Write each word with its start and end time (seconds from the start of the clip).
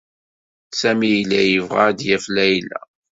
Sami 0.79 1.07
yella 1.13 1.41
yebɣa 1.51 1.83
ad 1.89 1.95
d-yaf 1.99 2.25
Layla. 2.35 2.79